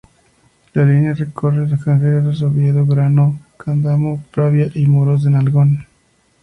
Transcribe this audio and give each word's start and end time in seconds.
La 0.73 0.83
línea 0.83 1.13
recorre 1.13 1.57
los 1.69 1.83
concejos 1.83 2.39
de 2.39 2.45
Oviedo, 2.47 2.87
Grado, 2.87 3.35
Candamo, 3.55 4.23
Pravia 4.33 4.67
y 4.73 4.87
Muros 4.87 5.21
de 5.25 5.29
Nalón. 5.29 5.85